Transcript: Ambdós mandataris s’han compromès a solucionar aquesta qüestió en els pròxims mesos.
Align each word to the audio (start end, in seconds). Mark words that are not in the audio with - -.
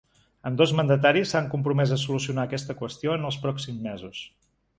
Ambdós 0.49 0.71
mandataris 0.77 1.33
s’han 1.35 1.49
compromès 1.51 1.93
a 1.97 1.99
solucionar 2.05 2.47
aquesta 2.49 2.77
qüestió 2.81 3.15
en 3.19 3.29
els 3.31 3.39
pròxims 3.45 3.87
mesos. 3.91 4.25